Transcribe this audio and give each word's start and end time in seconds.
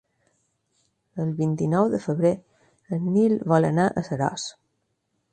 El 1.23 1.33
vint-i-nou 1.41 1.89
de 1.95 1.99
febrer 2.05 2.31
en 2.97 3.05
Nil 3.17 3.35
vol 3.53 3.67
anar 3.69 3.85
a 3.91 4.03
Seròs. 4.09 4.47